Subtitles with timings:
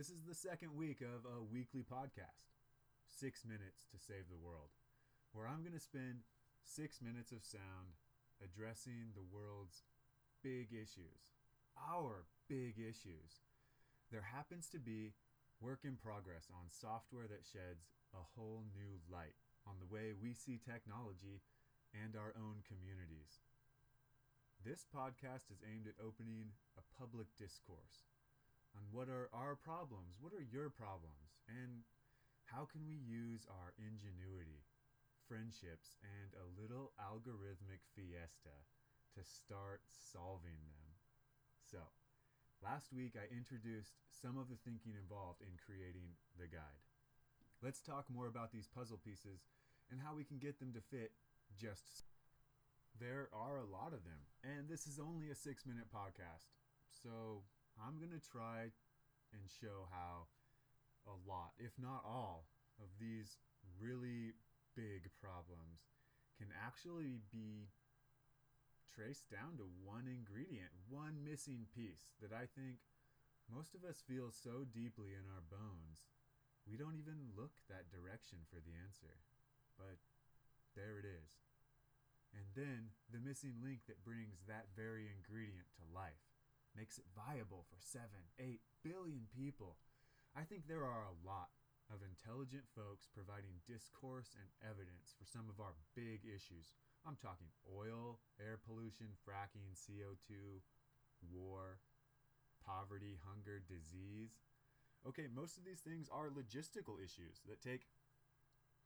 [0.00, 2.56] This is the second week of a weekly podcast,
[3.04, 4.72] Six Minutes to Save the World,
[5.36, 6.24] where I'm going to spend
[6.64, 8.00] six minutes of sound
[8.40, 9.84] addressing the world's
[10.40, 11.36] big issues,
[11.76, 13.44] our big issues.
[14.08, 15.12] There happens to be
[15.60, 19.36] work in progress on software that sheds a whole new light
[19.68, 21.44] on the way we see technology
[21.92, 23.44] and our own communities.
[24.64, 28.08] This podcast is aimed at opening a public discourse
[28.76, 31.82] on what are our problems, what are your problems, and
[32.46, 34.66] how can we use our ingenuity,
[35.26, 38.66] friendships, and a little algorithmic fiesta
[39.14, 40.90] to start solving them.
[41.62, 41.78] So,
[42.62, 46.82] last week I introduced some of the thinking involved in creating the guide.
[47.62, 49.46] Let's talk more about these puzzle pieces
[49.90, 51.12] and how we can get them to fit
[51.54, 52.04] just so.
[52.98, 56.50] There are a lot of them, and this is only a six minute podcast.
[56.90, 57.46] So
[57.78, 58.72] I'm going to try
[59.30, 60.26] and show how
[61.06, 63.36] a lot, if not all, of these
[63.78, 64.34] really
[64.74, 65.86] big problems
[66.40, 67.68] can actually be
[68.88, 72.80] traced down to one ingredient, one missing piece that I think
[73.46, 76.08] most of us feel so deeply in our bones,
[76.66, 79.20] we don't even look that direction for the answer.
[79.78, 79.98] But
[80.78, 81.42] there it is.
[82.30, 86.29] And then the missing link that brings that very ingredient to life
[86.76, 88.06] makes it viable for 7,
[88.38, 89.76] 8 billion people.
[90.36, 91.50] I think there are a lot
[91.90, 96.70] of intelligent folks providing discourse and evidence for some of our big issues.
[97.02, 100.62] I'm talking oil, air pollution, fracking, CO2,
[101.34, 101.82] war,
[102.62, 104.38] poverty, hunger, disease.
[105.02, 107.90] Okay, most of these things are logistical issues that take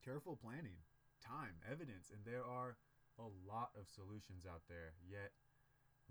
[0.00, 0.80] careful planning,
[1.20, 2.78] time, evidence, and there are
[3.18, 4.94] a lot of solutions out there.
[5.02, 5.34] Yet,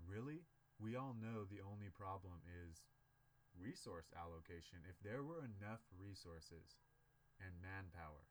[0.04, 0.44] really,
[0.78, 2.84] we all know the only problem is
[3.56, 4.84] resource allocation.
[4.84, 6.76] If there were enough resources
[7.40, 8.28] and manpower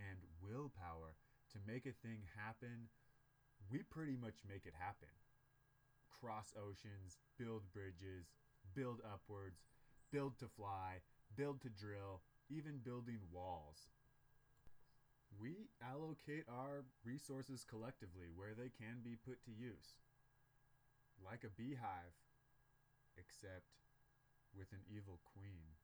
[0.00, 1.20] and willpower
[1.52, 2.88] to make a thing happen,
[3.68, 5.12] we pretty much make it happen.
[6.08, 8.32] Cross oceans, build bridges,
[8.74, 9.60] build upwards,
[10.12, 11.04] build to fly,
[11.36, 13.92] build to drill, even building walls.
[15.38, 19.94] We allocate our resources collectively where they can be put to use
[21.24, 22.16] like a beehive,
[23.16, 23.76] except
[24.56, 25.78] with an evil queen.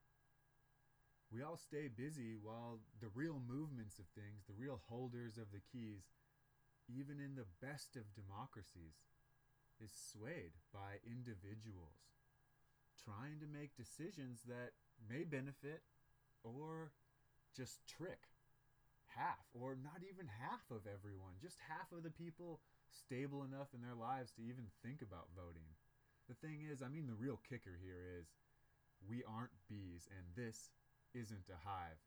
[1.31, 5.63] We all stay busy while the real movements of things, the real holders of the
[5.73, 6.07] keys,
[6.89, 9.03] even in the best of democracies,
[9.83, 12.07] is swayed by individuals
[13.07, 14.73] trying to make decisions that
[15.09, 15.83] may benefit
[16.43, 16.93] or
[17.55, 18.36] just trick
[19.17, 22.61] half or not even half of everyone, just half of the people
[22.93, 25.75] stable enough in their lives to even think about voting.
[26.29, 28.37] The thing is, I mean, the real kicker here is
[29.03, 30.73] we aren't bees, and this
[31.15, 32.01] isn't a hive.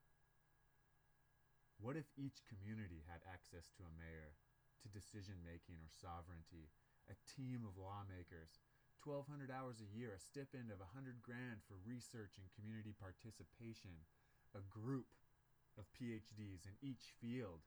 [1.80, 4.36] What if each community had access to a mayor,
[4.84, 6.70] to decision making or sovereignty,
[7.08, 8.59] a team of lawmakers,
[9.08, 14.03] 1200 hours a year, a stipend of 100 grand for research and community participation,
[14.52, 15.08] a group
[15.78, 17.62] of PhDs in each field,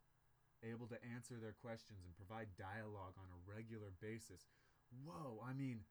[0.62, 4.46] able to answer their questions and provide dialogue on a regular basis.
[4.90, 5.86] Whoa, I mean,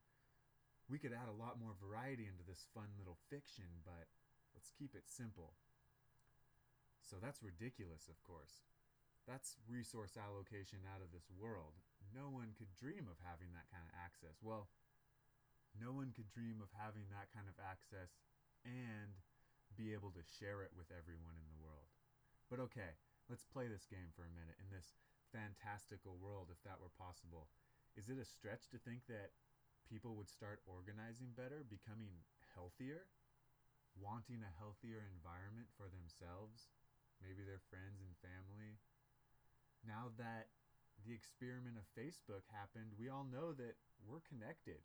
[0.88, 4.12] we could add a lot more variety into this fun little fiction, but
[4.52, 5.56] let's keep it simple.
[7.00, 8.60] So that's ridiculous, of course.
[9.24, 11.78] That's resource allocation out of this world.
[12.12, 14.36] No one could dream of having that kind of access.
[14.44, 14.68] Well,
[15.80, 18.12] no one could dream of having that kind of access
[18.68, 19.16] and
[19.72, 21.71] be able to share it with everyone in the world.
[22.52, 22.92] But okay,
[23.32, 24.98] Let's play this game for a minute in this
[25.32, 27.48] fantastical world, if that were possible.
[27.96, 29.32] Is it a stretch to think that
[29.88, 32.12] people would start organizing better, becoming
[32.52, 33.08] healthier,
[33.96, 36.68] wanting a healthier environment for themselves,
[37.24, 38.76] maybe their friends and family?
[39.80, 40.52] Now that
[41.08, 44.84] the experiment of Facebook happened, we all know that we're connected.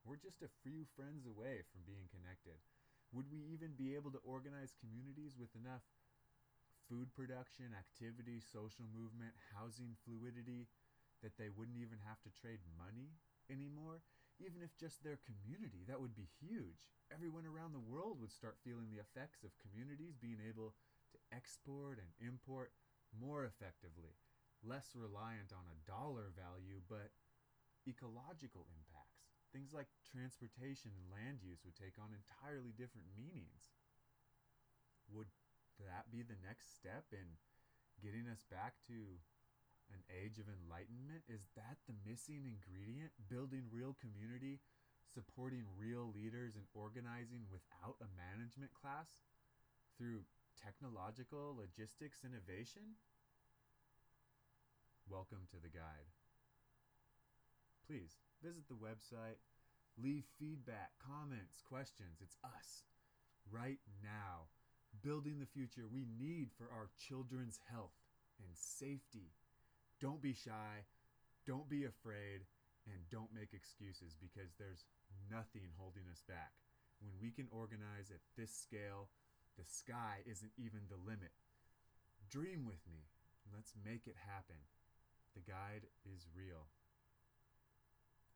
[0.00, 2.56] We're just a few friends away from being connected.
[3.12, 5.84] Would we even be able to organize communities with enough
[6.88, 10.68] food production, activity, social movement, housing fluidity,
[11.22, 13.14] that they wouldn't even have to trade money
[13.50, 14.02] anymore.
[14.42, 16.90] Even if just their community, that would be huge.
[17.14, 20.74] Everyone around the world would start feeling the effects of communities being able
[21.14, 22.72] to export and import
[23.12, 24.16] more effectively,
[24.64, 27.12] less reliant on a dollar value, but
[27.86, 29.28] ecological impacts.
[29.52, 33.68] Things like transportation and land use would take on entirely different meanings.
[35.12, 35.28] Would
[35.88, 37.38] that be the next step in
[38.02, 39.18] getting us back to
[39.92, 41.26] an age of enlightenment?
[41.28, 43.12] Is that the missing ingredient?
[43.28, 44.60] Building real community
[45.12, 49.20] supporting real leaders and organizing without a management class
[49.98, 50.24] through
[50.56, 52.96] technological logistics innovation?
[55.10, 56.08] Welcome to the guide.
[57.84, 59.36] Please visit the website,
[60.00, 62.24] leave feedback, comments, questions.
[62.24, 62.88] It's us
[63.50, 64.48] right now,
[65.00, 67.96] building the future we need for our children's health
[68.38, 69.32] and safety.
[70.00, 70.84] Don't be shy,
[71.46, 72.44] don't be afraid,
[72.86, 74.84] and don't make excuses because there's
[75.30, 76.52] nothing holding us back.
[77.00, 79.08] When we can organize at this scale,
[79.58, 81.34] the sky isn't even the limit.
[82.30, 83.06] Dream with me.
[83.50, 84.58] Let's make it happen.
[85.34, 86.70] The guide is real.